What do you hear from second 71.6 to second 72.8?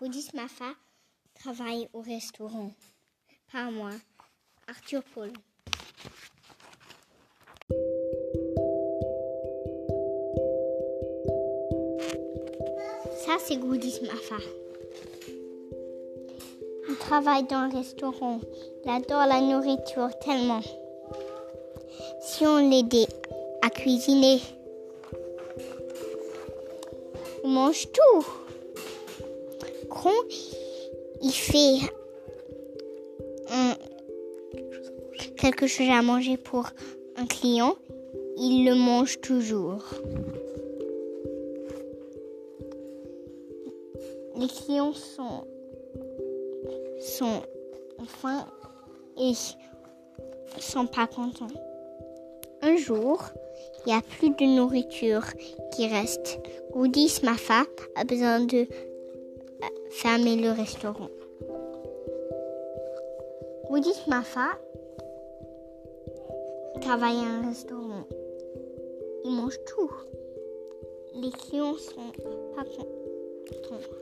sont pas